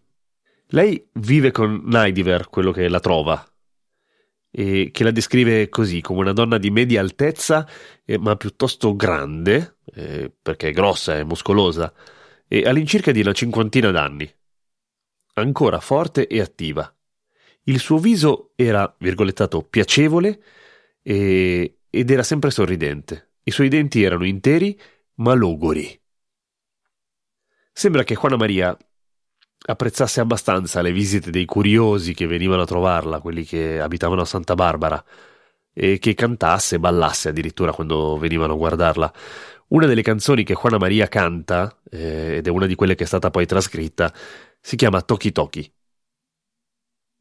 Lei 0.71 1.09
vive 1.13 1.53
con 1.53 1.81
Naidiver, 1.85 2.49
quello 2.49 2.73
che 2.73 2.89
la 2.89 2.99
trova, 2.99 3.47
e 4.51 4.91
che 4.93 5.05
la 5.05 5.13
descrive 5.13 5.69
così, 5.69 6.01
come 6.01 6.23
una 6.23 6.33
donna 6.33 6.59
di 6.59 6.73
media 6.73 7.01
altezza, 7.01 7.69
eh, 8.05 8.19
ma 8.19 8.35
piuttosto 8.35 8.97
grande, 8.97 9.77
eh, 9.95 10.33
perché 10.43 10.71
è 10.71 10.73
grossa 10.73 11.17
e 11.17 11.23
muscolosa, 11.23 11.93
e 12.49 12.67
all'incirca 12.67 13.13
di 13.13 13.21
una 13.21 13.33
cinquantina 13.33 13.93
d'anni 13.93 14.29
ancora 15.39 15.81
forte 15.81 16.27
e 16.27 16.41
attiva. 16.41 16.93
Il 17.65 17.81
suo 17.81 17.99
viso 17.99 18.53
era, 18.55 18.95
virgolettato, 18.99 19.63
piacevole 19.63 20.43
e... 21.03 21.79
ed 21.91 22.11
era 22.11 22.23
sempre 22.23 22.51
sorridente. 22.51 23.33
I 23.43 23.51
suoi 23.51 23.69
denti 23.69 24.03
erano 24.03 24.25
interi 24.25 24.79
ma 25.17 25.35
logori. 25.35 26.01
Sembra 27.73 28.05
che 28.05 28.15
Juana 28.15 28.37
Maria 28.37 28.77
apprezzasse 29.69 30.21
abbastanza 30.21 30.81
le 30.81 30.93
visite 30.93 31.31
dei 31.31 31.45
curiosi 31.45 32.15
che 32.15 32.27
venivano 32.27 32.63
a 32.63 32.67
trovarla, 32.67 33.21
quelli 33.21 33.45
che 33.45 33.81
abitavano 33.81 34.23
a 34.23 34.27
Santa 34.27 34.55
Barbara, 34.55 35.03
e 35.73 35.99
che 35.99 36.15
cantasse 36.15 36.79
ballasse 36.79 37.29
addirittura 37.29 37.73
quando 37.73 38.17
venivano 38.17 38.55
a 38.55 38.57
guardarla. 38.57 39.13
Una 39.69 39.87
delle 39.87 40.03
canzoni 40.03 40.45
che 40.45 40.55
Juana 40.55 40.79
Maria 40.79 41.09
canta, 41.09 41.81
eh, 41.91 42.37
ed 42.37 42.47
è 42.47 42.51
una 42.51 42.67
di 42.67 42.77
quelle 42.77 42.95
che 42.95 43.03
è 43.03 43.07
stata 43.07 43.31
poi 43.31 43.47
trascritta, 43.47 44.13
si 44.61 44.77
chiama 44.77 45.03
Toki 45.03 45.33
Toki. 45.33 45.73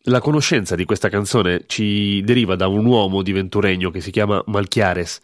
La 0.08 0.20
conoscenza 0.20 0.75
di 0.75 0.86
questa 0.86 1.10
canzone 1.10 1.64
ci 1.66 2.22
deriva 2.24 2.56
da 2.56 2.68
un 2.68 2.86
uomo 2.86 3.24
di 3.24 3.32
Venturegno 3.32 3.90
che 3.90 4.00
si 4.00 4.12
chiama 4.12 4.44
Malchiares, 4.46 5.20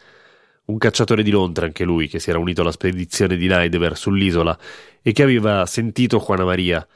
un 0.66 0.80
cacciatore 0.80 1.22
di 1.22 1.30
Londra 1.30 1.68
anche 1.68 1.84
lui, 1.84 2.08
che 2.08 2.18
si 2.18 2.32
era 2.32 2.40
unito 2.40 2.62
alla 2.62 2.72
spedizione 2.72 3.38
di 3.38 3.46
Naidever 3.46 3.96
sull'isola 3.96 4.58
e 5.04 5.12
che 5.12 5.22
aveva 5.22 5.68
sentito 5.68 6.18
Juana 6.18 6.44
Maria. 6.46 6.88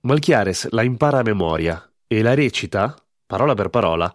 Malchiares 0.00 0.70
la 0.70 0.82
impara 0.82 1.18
a 1.18 1.22
memoria 1.22 1.92
e 2.06 2.22
la 2.22 2.32
recita, 2.32 2.94
parola 3.26 3.52
per 3.52 3.68
parola, 3.68 4.14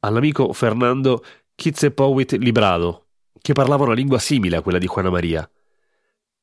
all'amico 0.00 0.52
Fernando 0.52 1.24
Kitzepowit 1.56 2.34
Librado, 2.34 3.06
che 3.42 3.52
parlava 3.52 3.84
una 3.84 3.94
lingua 3.94 4.18
simile 4.18 4.56
a 4.56 4.62
quella 4.62 4.78
di 4.78 4.86
Juana 4.86 5.10
Maria. 5.10 5.48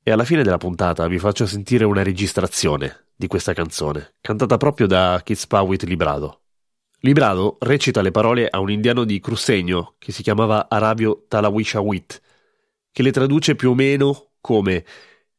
E 0.04 0.12
alla 0.12 0.26
fine 0.26 0.44
della 0.44 0.58
puntata 0.58 1.08
vi 1.08 1.18
faccio 1.18 1.48
sentire 1.48 1.86
una 1.86 2.04
registrazione 2.04 3.06
di 3.16 3.28
questa 3.28 3.54
canzone, 3.54 4.16
cantata 4.22 4.58
proprio 4.58 4.86
da 4.86 5.20
Kitzpawit 5.24 5.84
Librado. 5.84 6.42
Librado 7.00 7.58
recita 7.62 8.02
le 8.02 8.12
parole 8.12 8.48
a 8.50 8.60
un 8.60 8.70
indiano 8.70 9.06
di 9.06 9.20
Crucegno 9.22 9.96
che 9.98 10.12
si 10.12 10.22
chiamava 10.22 10.68
Arabio 10.70 11.24
Talawishawit, 11.28 12.22
che 12.92 13.02
le 13.02 13.12
traduce 13.12 13.56
più 13.56 13.72
o 13.72 13.74
meno 13.74 14.32
come 14.42 14.86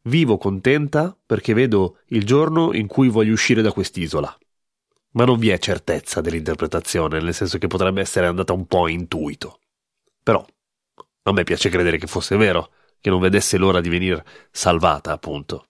Vivo 0.05 0.39
contenta 0.39 1.15
perché 1.27 1.53
vedo 1.53 1.99
il 2.07 2.25
giorno 2.25 2.73
in 2.73 2.87
cui 2.87 3.09
voglio 3.09 3.35
uscire 3.35 3.61
da 3.61 3.71
quest'isola. 3.71 4.35
Ma 5.13 5.25
non 5.27 5.39
vi 5.39 5.51
è 5.51 5.59
certezza 5.59 6.23
dell'interpretazione, 6.23 7.21
nel 7.21 7.35
senso 7.35 7.59
che 7.59 7.67
potrebbe 7.67 8.01
essere 8.01 8.27
andata 8.27 8.55
un 8.55 8.67
po' 8.67 8.89
intuito. 8.89 9.59
Però 10.23 10.43
a 11.23 11.33
me 11.33 11.45
piace 11.45 11.69
credere 11.69 11.99
che 11.99 12.07
fosse 12.07 12.37
vero, 12.37 12.71
che 13.01 13.11
non 13.11 13.21
vedesse 13.21 13.57
l'ora 13.57 13.81
di 13.81 13.89
venire 13.89 14.25
salvata, 14.51 15.13
appunto. 15.13 15.67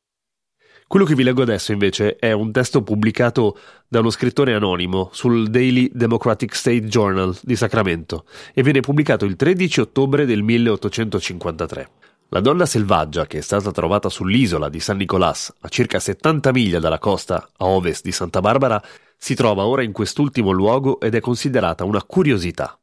Quello 0.91 1.05
che 1.05 1.15
vi 1.15 1.23
leggo 1.23 1.43
adesso 1.43 1.71
invece 1.71 2.17
è 2.17 2.33
un 2.33 2.51
testo 2.51 2.83
pubblicato 2.83 3.57
da 3.87 4.01
uno 4.01 4.11
scrittore 4.11 4.55
anonimo 4.55 5.11
sul 5.13 5.49
Daily 5.49 5.89
Democratic 5.93 6.53
State 6.53 6.87
Journal 6.87 7.37
di 7.43 7.55
Sacramento 7.55 8.25
e 8.53 8.65
viene 8.65 8.81
pubblicato 8.81 9.25
il 9.25 9.37
13 9.37 9.83
ottobre 9.83 10.27
del 10.27 10.43
1853. 10.43 11.91
La 12.31 12.41
donna 12.41 12.67
selvaggia 12.67 13.27
che 13.27 13.39
è 13.39 13.41
stata 13.41 13.71
trovata 13.71 14.09
sull'isola 14.09 14.69
di 14.69 14.81
San 14.81 14.97
Nicolás, 14.97 15.53
a 15.61 15.69
circa 15.69 16.01
70 16.01 16.51
miglia 16.51 16.81
dalla 16.81 16.99
costa 16.99 17.51
a 17.57 17.67
ovest 17.67 18.03
di 18.03 18.11
Santa 18.11 18.41
Barbara, 18.41 18.83
si 19.17 19.37
trova 19.37 19.67
ora 19.67 19.85
in 19.85 19.93
quest'ultimo 19.93 20.51
luogo 20.51 20.99
ed 20.99 21.15
è 21.15 21.21
considerata 21.21 21.85
una 21.85 22.03
curiosità. 22.03 22.80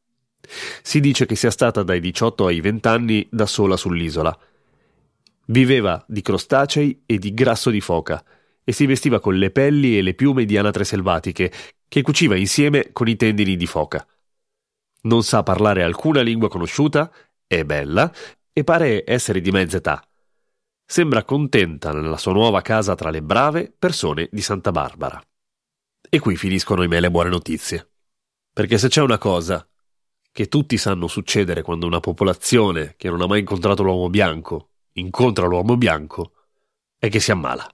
Si 0.82 1.00
dice 1.00 1.26
che 1.26 1.36
sia 1.36 1.50
stata 1.50 1.82
dai 1.82 2.00
18 2.00 2.46
ai 2.46 2.60
20 2.60 2.88
anni 2.88 3.28
da 3.30 3.46
sola 3.46 3.76
sull'isola 3.76 4.38
Viveva 5.50 6.04
di 6.06 6.20
crostacei 6.20 7.04
e 7.06 7.18
di 7.18 7.32
grasso 7.32 7.70
di 7.70 7.80
foca 7.80 8.22
e 8.62 8.72
si 8.72 8.84
vestiva 8.84 9.18
con 9.18 9.34
le 9.36 9.50
pelli 9.50 9.96
e 9.96 10.02
le 10.02 10.12
piume 10.12 10.44
di 10.44 10.58
anatre 10.58 10.84
selvatiche 10.84 11.50
che 11.88 12.02
cuciva 12.02 12.36
insieme 12.36 12.90
con 12.92 13.08
i 13.08 13.16
tendini 13.16 13.56
di 13.56 13.64
foca. 13.64 14.06
Non 15.02 15.22
sa 15.22 15.42
parlare 15.42 15.82
alcuna 15.82 16.20
lingua 16.20 16.50
conosciuta, 16.50 17.10
è 17.46 17.64
bella 17.64 18.12
e 18.52 18.62
pare 18.62 19.04
essere 19.06 19.40
di 19.40 19.50
mezza 19.50 19.78
età. 19.78 20.06
Sembra 20.84 21.24
contenta 21.24 21.92
nella 21.92 22.18
sua 22.18 22.32
nuova 22.32 22.60
casa 22.60 22.94
tra 22.94 23.08
le 23.08 23.22
brave 23.22 23.72
persone 23.78 24.28
di 24.30 24.42
Santa 24.42 24.70
Barbara. 24.70 25.18
E 26.10 26.18
qui 26.18 26.36
finiscono 26.36 26.82
i 26.82 26.88
me 26.88 27.00
le 27.00 27.10
buone 27.10 27.30
notizie. 27.30 27.88
Perché 28.52 28.76
se 28.76 28.88
c'è 28.88 29.00
una 29.00 29.18
cosa 29.18 29.66
che 30.38 30.46
tutti 30.46 30.76
sanno 30.76 31.08
succedere 31.08 31.62
quando 31.62 31.84
una 31.84 31.98
popolazione 31.98 32.94
che 32.96 33.10
non 33.10 33.22
ha 33.22 33.26
mai 33.26 33.40
incontrato 33.40 33.82
l'uomo 33.82 34.08
bianco 34.08 34.68
incontra 34.92 35.46
l'uomo 35.46 35.76
bianco 35.76 36.30
è 36.96 37.08
che 37.08 37.18
si 37.18 37.32
ammala. 37.32 37.68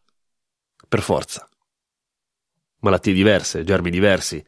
Per 0.88 1.02
forza. 1.02 1.46
Malattie 2.80 3.12
diverse, 3.12 3.64
germi 3.64 3.90
diversi, 3.90 4.42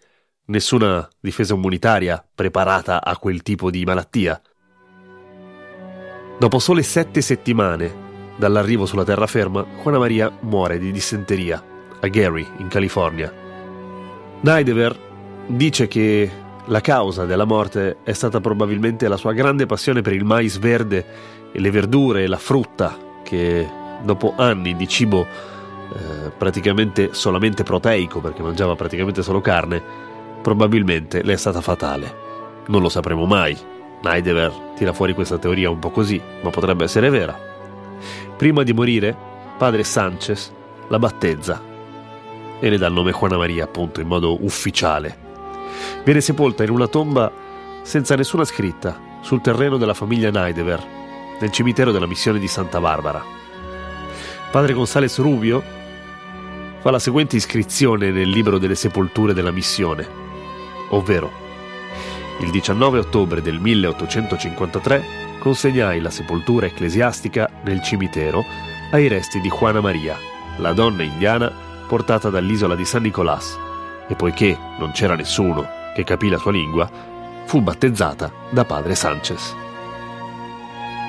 nessuna 0.46 1.06
difesa 1.20 1.52
immunitaria 1.52 2.26
preparata 2.34 3.04
a 3.04 3.18
quel 3.18 3.42
tipo 3.42 3.70
di 3.70 3.84
malattia. 3.84 4.40
Dopo 6.38 6.58
sole 6.58 6.82
sette 6.82 7.20
settimane 7.20 8.34
dall'arrivo 8.38 8.86
sulla 8.86 9.04
terraferma, 9.04 9.62
Juana 9.82 9.98
Maria 9.98 10.34
muore 10.40 10.78
di 10.78 10.90
dissenteria 10.90 11.62
a 12.00 12.08
Gary, 12.08 12.48
in 12.60 12.68
California. 12.68 13.30
Naidever 14.40 15.44
dice 15.48 15.86
che 15.86 16.44
la 16.66 16.80
causa 16.80 17.24
della 17.24 17.44
morte 17.44 17.98
è 18.02 18.12
stata 18.12 18.40
probabilmente 18.40 19.08
la 19.08 19.16
sua 19.16 19.32
grande 19.32 19.66
passione 19.66 20.02
per 20.02 20.12
il 20.12 20.24
mais 20.24 20.58
verde 20.58 21.06
e 21.52 21.60
le 21.60 21.70
verdure 21.70 22.24
e 22.24 22.26
la 22.26 22.38
frutta 22.38 22.96
che 23.22 23.68
dopo 24.02 24.34
anni 24.36 24.76
di 24.76 24.86
cibo 24.86 25.22
eh, 25.22 26.30
praticamente 26.36 27.10
solamente 27.12 27.62
proteico 27.62 28.20
perché 28.20 28.42
mangiava 28.42 28.74
praticamente 28.74 29.22
solo 29.22 29.40
carne 29.40 30.04
Probabilmente 30.46 31.24
le 31.24 31.32
è 31.32 31.36
stata 31.36 31.60
fatale. 31.60 32.14
Non 32.68 32.80
lo 32.80 32.88
sapremo 32.88 33.26
mai. 33.26 33.58
Neidever 34.00 34.52
tira 34.76 34.92
fuori 34.92 35.12
questa 35.12 35.38
teoria 35.38 35.70
un 35.70 35.80
po' 35.80 35.90
così, 35.90 36.22
ma 36.40 36.50
potrebbe 36.50 36.84
essere 36.84 37.10
vera. 37.10 37.36
Prima 38.36 38.62
di 38.62 38.72
morire, 38.72 39.16
padre 39.58 39.82
Sanchez 39.82 40.52
la 40.86 41.00
battezza 41.00 41.60
e 42.60 42.70
le 42.70 42.78
dà 42.78 42.86
il 42.86 42.92
nome 42.92 43.10
Juana 43.10 43.36
Maria, 43.36 43.64
appunto, 43.64 44.00
in 44.00 44.06
modo 44.06 44.44
ufficiale. 44.44 45.25
Viene 46.04 46.20
sepolta 46.20 46.62
in 46.62 46.70
una 46.70 46.86
tomba 46.86 47.30
senza 47.82 48.14
nessuna 48.14 48.44
scritta 48.44 48.98
sul 49.20 49.40
terreno 49.40 49.76
della 49.76 49.94
famiglia 49.94 50.30
Neidever, 50.30 50.84
nel 51.40 51.50
cimitero 51.50 51.92
della 51.92 52.06
missione 52.06 52.38
di 52.38 52.48
Santa 52.48 52.80
Barbara. 52.80 53.22
Padre 54.50 54.72
Gonzales 54.72 55.18
Rubio 55.18 55.62
fa 56.80 56.90
la 56.90 56.98
seguente 56.98 57.36
iscrizione 57.36 58.10
nel 58.10 58.28
libro 58.28 58.58
delle 58.58 58.74
sepolture 58.74 59.34
della 59.34 59.50
missione, 59.50 60.08
ovvero 60.90 61.44
il 62.40 62.50
19 62.50 62.98
ottobre 62.98 63.42
del 63.42 63.58
1853 63.58 65.24
consegnai 65.38 66.00
la 66.00 66.10
sepoltura 66.10 66.66
ecclesiastica 66.66 67.50
nel 67.62 67.82
cimitero 67.82 68.44
ai 68.92 69.08
resti 69.08 69.40
di 69.40 69.48
Juana 69.48 69.80
Maria, 69.80 70.16
la 70.58 70.72
donna 70.72 71.02
indiana 71.02 71.52
portata 71.86 72.30
dall'isola 72.30 72.74
di 72.74 72.84
San 72.84 73.02
Nicolás, 73.02 73.56
e 74.08 74.14
poiché 74.14 74.56
non 74.78 74.92
c'era 74.92 75.14
nessuno 75.14 75.75
che 75.96 76.04
capì 76.04 76.28
la 76.28 76.36
sua 76.36 76.52
lingua, 76.52 76.90
fu 77.46 77.62
battezzata 77.62 78.30
da 78.50 78.66
padre 78.66 78.94
Sanchez. 78.94 79.54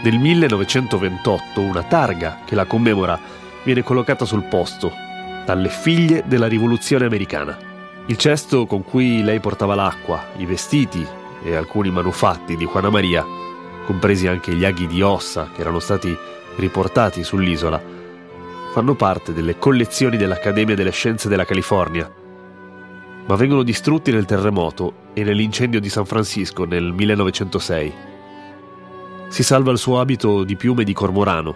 Nel 0.01 0.17
1928 0.17 1.59
una 1.59 1.83
targa 1.83 2.39
che 2.45 2.55
la 2.55 2.63
commemora 2.63 3.19
viene 3.65 3.83
collocata 3.83 4.23
sul 4.23 4.43
posto 4.43 4.93
dalle 5.45 5.67
figlie 5.67 6.23
della 6.25 6.47
rivoluzione 6.47 7.05
americana. 7.05 7.57
Il 8.05 8.15
cesto 8.15 8.65
con 8.65 8.85
cui 8.85 9.23
lei 9.23 9.41
portava 9.41 9.75
l'acqua, 9.75 10.27
i 10.37 10.45
vestiti 10.45 11.05
e 11.43 11.53
alcuni 11.53 11.91
manufatti 11.91 12.55
di 12.55 12.65
Juana 12.65 12.89
Maria, 12.89 13.25
compresi 13.85 14.27
anche 14.27 14.53
gli 14.53 14.63
aghi 14.63 14.87
di 14.87 15.01
ossa 15.01 15.49
che 15.53 15.59
erano 15.59 15.79
stati 15.79 16.15
riportati 16.55 17.25
sull'isola, 17.25 17.81
fanno 18.71 18.95
parte 18.95 19.33
delle 19.33 19.57
collezioni 19.57 20.15
dell'Accademia 20.15 20.75
delle 20.75 20.91
Scienze 20.91 21.27
della 21.27 21.45
California, 21.45 22.09
ma 23.27 23.35
vengono 23.35 23.63
distrutti 23.63 24.11
nel 24.11 24.25
terremoto 24.25 25.09
e 25.13 25.23
nell'incendio 25.23 25.79
di 25.79 25.89
San 25.89 26.05
Francisco 26.05 26.63
nel 26.63 26.93
1906. 26.93 27.93
Si 29.27 29.43
salva 29.43 29.71
il 29.71 29.77
suo 29.77 29.99
abito 29.99 30.43
di 30.43 30.55
piume 30.55 30.85
di 30.85 30.93
cormorano, 30.93 31.55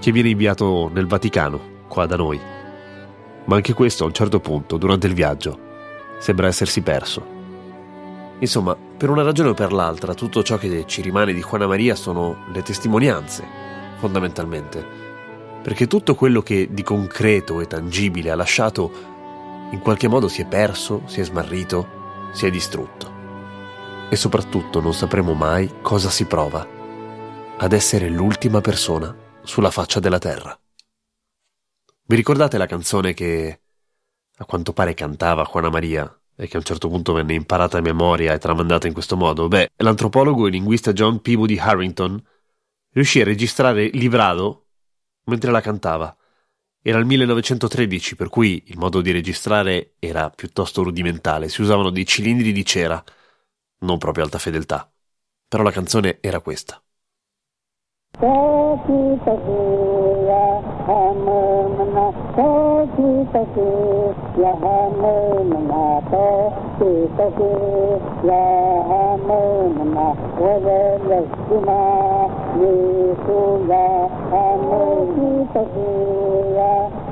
che 0.00 0.10
viene 0.10 0.30
inviato 0.30 0.90
nel 0.92 1.06
Vaticano, 1.06 1.60
qua 1.86 2.06
da 2.06 2.16
noi. 2.16 2.40
Ma 3.44 3.54
anche 3.54 3.74
questo 3.74 4.02
a 4.02 4.06
un 4.08 4.12
certo 4.12 4.40
punto, 4.40 4.76
durante 4.76 5.06
il 5.06 5.14
viaggio, 5.14 5.58
sembra 6.18 6.48
essersi 6.48 6.80
perso. 6.82 7.32
Insomma, 8.40 8.76
per 8.76 9.10
una 9.10 9.22
ragione 9.22 9.50
o 9.50 9.54
per 9.54 9.72
l'altra, 9.72 10.14
tutto 10.14 10.42
ciò 10.42 10.56
che 10.56 10.84
ci 10.86 11.00
rimane 11.00 11.32
di 11.32 11.40
Juana 11.40 11.68
Maria 11.68 11.94
sono 11.94 12.38
le 12.52 12.62
testimonianze, 12.62 13.44
fondamentalmente 13.98 15.04
perché 15.64 15.86
tutto 15.86 16.14
quello 16.14 16.42
che 16.42 16.68
di 16.70 16.82
concreto 16.82 17.62
e 17.62 17.66
tangibile 17.66 18.30
ha 18.30 18.34
lasciato 18.34 19.13
in 19.74 19.80
qualche 19.80 20.06
modo 20.06 20.28
si 20.28 20.40
è 20.40 20.46
perso, 20.46 21.02
si 21.06 21.20
è 21.20 21.24
smarrito, 21.24 22.30
si 22.32 22.46
è 22.46 22.50
distrutto. 22.50 23.12
E 24.08 24.14
soprattutto 24.14 24.80
non 24.80 24.94
sapremo 24.94 25.34
mai 25.34 25.80
cosa 25.82 26.10
si 26.10 26.26
prova 26.26 26.64
ad 27.56 27.72
essere 27.72 28.08
l'ultima 28.08 28.60
persona 28.60 29.14
sulla 29.42 29.72
faccia 29.72 29.98
della 29.98 30.20
terra. 30.20 30.56
Vi 32.06 32.14
ricordate 32.14 32.56
la 32.56 32.66
canzone 32.66 33.14
che 33.14 33.60
a 34.36 34.44
quanto 34.44 34.72
pare 34.72 34.94
cantava 34.94 35.48
Juana 35.50 35.70
Maria 35.70 36.20
e 36.36 36.46
che 36.46 36.56
a 36.56 36.60
un 36.60 36.64
certo 36.64 36.88
punto 36.88 37.12
venne 37.12 37.34
imparata 37.34 37.78
a 37.78 37.80
memoria 37.80 38.32
e 38.32 38.38
tramandata 38.38 38.86
in 38.86 38.92
questo 38.92 39.16
modo? 39.16 39.48
Beh, 39.48 39.72
l'antropologo 39.76 40.46
e 40.46 40.50
linguista 40.50 40.92
John 40.92 41.20
Peabody 41.20 41.58
Harrington 41.58 42.22
riuscì 42.92 43.20
a 43.20 43.24
registrare 43.24 43.88
librado 43.88 44.66
mentre 45.24 45.50
la 45.50 45.60
cantava. 45.60 46.16
Era 46.86 46.98
il 46.98 47.06
1913, 47.06 48.14
per 48.14 48.28
cui 48.28 48.62
il 48.66 48.76
modo 48.76 49.00
di 49.00 49.10
registrare 49.10 49.94
era 49.98 50.28
piuttosto 50.28 50.82
rudimentale, 50.82 51.48
si 51.48 51.62
usavano 51.62 51.88
dei 51.88 52.04
cilindri 52.04 52.52
di 52.52 52.62
cera, 52.62 53.02
non 53.78 53.96
proprio 53.96 54.22
alta 54.22 54.38
fedeltà. 54.38 54.92
Però 55.48 55.62
la 55.62 55.70
canzone 55.70 56.18
era 56.20 56.40
questa. 56.40 56.78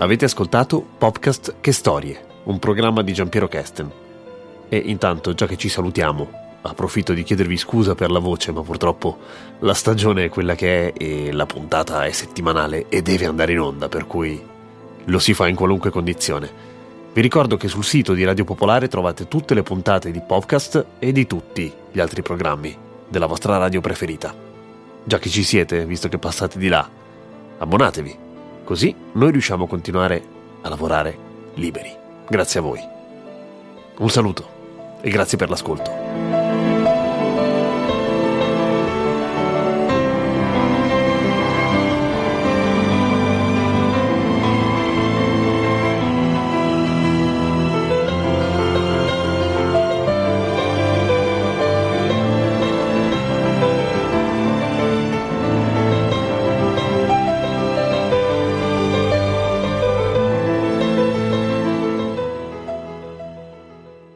Avete 0.00 0.24
ascoltato 0.24 0.82
Popcast 0.96 1.56
Che 1.60 1.72
Storie, 1.72 2.18
un 2.44 2.58
programma 2.58 3.02
di 3.02 3.12
Giampiero 3.12 3.48
Kesten. 3.48 3.90
E 4.70 4.76
intanto, 4.78 5.34
già 5.34 5.46
che 5.46 5.58
ci 5.58 5.68
salutiamo, 5.68 6.30
approfitto 6.62 7.12
di 7.12 7.22
chiedervi 7.22 7.58
scusa 7.58 7.94
per 7.94 8.10
la 8.10 8.18
voce, 8.18 8.50
ma 8.50 8.62
purtroppo 8.62 9.18
la 9.58 9.74
stagione 9.74 10.24
è 10.24 10.28
quella 10.30 10.54
che 10.54 10.86
è 10.86 10.92
e 10.96 11.32
la 11.32 11.44
puntata 11.44 12.06
è 12.06 12.12
settimanale 12.12 12.86
e 12.88 13.02
deve 13.02 13.26
andare 13.26 13.52
in 13.52 13.60
onda, 13.60 13.90
per 13.90 14.06
cui 14.06 14.42
lo 15.04 15.18
si 15.18 15.34
fa 15.34 15.48
in 15.48 15.54
qualunque 15.54 15.90
condizione. 15.90 16.50
Vi 17.12 17.20
ricordo 17.20 17.58
che 17.58 17.68
sul 17.68 17.84
sito 17.84 18.14
di 18.14 18.24
Radio 18.24 18.44
Popolare 18.44 18.88
trovate 18.88 19.28
tutte 19.28 19.52
le 19.52 19.62
puntate 19.62 20.10
di 20.10 20.22
podcast 20.26 20.82
e 20.98 21.12
di 21.12 21.26
tutti 21.26 21.70
gli 21.92 22.00
altri 22.00 22.22
programmi 22.22 22.74
della 23.06 23.26
vostra 23.26 23.58
radio 23.58 23.82
preferita. 23.82 24.34
Già 25.04 25.18
che 25.18 25.28
ci 25.28 25.42
siete, 25.42 25.84
visto 25.84 26.08
che 26.08 26.16
passate 26.16 26.58
di 26.58 26.68
là, 26.68 26.88
abbonatevi, 27.58 28.28
così 28.70 28.94
noi 29.14 29.32
riusciamo 29.32 29.64
a 29.64 29.66
continuare 29.66 30.22
a 30.60 30.68
lavorare 30.68 31.18
liberi. 31.54 31.92
Grazie 32.28 32.60
a 32.60 32.62
voi. 32.62 32.80
Un 33.98 34.08
saluto 34.08 34.98
e 35.00 35.10
grazie 35.10 35.36
per 35.36 35.50
l'ascolto. 35.50 35.99